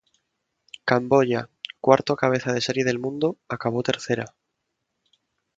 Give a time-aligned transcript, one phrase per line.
[0.83, 4.25] Camboya, cuarto cabeza de serie del mundo, acabó tercera.